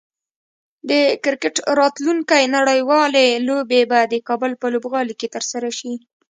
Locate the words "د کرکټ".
0.89-1.55